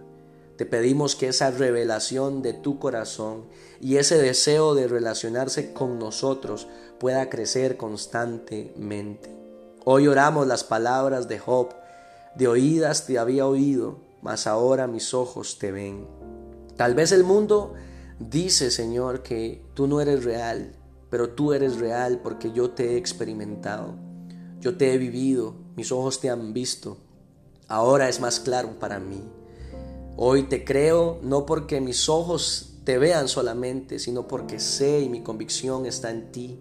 Te 0.57 0.65
pedimos 0.65 1.15
que 1.15 1.29
esa 1.29 1.51
revelación 1.51 2.41
de 2.41 2.51
tu 2.51 2.79
corazón 2.79 3.45
y 3.79 3.95
ese 3.95 4.17
deseo 4.17 4.75
de 4.75 4.89
relacionarse 4.89 5.71
con 5.71 5.99
nosotros 5.99 6.67
pueda 6.99 7.29
crecer 7.29 7.77
constantemente. 7.77 9.42
Hoy 9.85 10.07
oramos 10.07 10.47
las 10.47 10.63
palabras 10.63 11.27
de 11.27 11.39
Job, 11.39 11.75
de 12.35 12.47
oídas 12.47 13.05
te 13.05 13.19
había 13.19 13.45
oído, 13.45 13.97
mas 14.21 14.47
ahora 14.47 14.87
mis 14.87 15.13
ojos 15.13 15.59
te 15.59 15.73
ven. 15.73 16.07
Tal 16.77 16.95
vez 16.95 17.11
el 17.11 17.25
mundo 17.25 17.73
dice, 18.17 18.71
Señor, 18.71 19.23
que 19.23 19.61
tú 19.73 19.87
no 19.87 19.99
eres 19.99 20.23
real, 20.23 20.71
pero 21.09 21.31
tú 21.31 21.51
eres 21.51 21.81
real 21.81 22.21
porque 22.23 22.53
yo 22.53 22.69
te 22.69 22.93
he 22.93 22.97
experimentado, 22.97 23.95
yo 24.61 24.77
te 24.77 24.93
he 24.93 24.97
vivido, 24.97 25.55
mis 25.75 25.91
ojos 25.91 26.21
te 26.21 26.29
han 26.29 26.53
visto. 26.53 26.95
Ahora 27.67 28.07
es 28.07 28.21
más 28.21 28.39
claro 28.39 28.79
para 28.79 28.99
mí. 28.99 29.21
Hoy 30.15 30.43
te 30.43 30.63
creo 30.63 31.19
no 31.23 31.45
porque 31.45 31.81
mis 31.81 32.07
ojos 32.07 32.75
te 32.85 32.97
vean 32.97 33.27
solamente, 33.27 33.99
sino 33.99 34.29
porque 34.29 34.61
sé 34.61 35.01
y 35.01 35.09
mi 35.09 35.23
convicción 35.23 35.85
está 35.85 36.09
en 36.09 36.31
ti. 36.31 36.57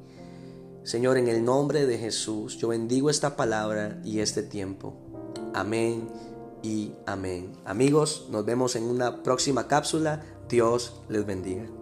Señor, 0.85 1.17
en 1.17 1.29
el 1.29 1.45
nombre 1.45 1.87
de 1.87 1.97
Jesús, 1.97 2.59
yo 2.59 2.69
bendigo 2.69 3.09
esta 3.09 3.37
palabra 3.37 4.01
y 4.05 4.19
este 4.19 4.43
tiempo. 4.43 4.95
Amén 5.55 6.09
y 6.63 6.93
amén. 7.07 7.53
Amigos, 7.65 8.27
nos 8.31 8.45
vemos 8.45 8.75
en 8.75 8.85
una 8.85 9.23
próxima 9.23 9.69
cápsula. 9.69 10.23
Dios 10.49 11.01
les 11.09 11.25
bendiga. 11.25 11.82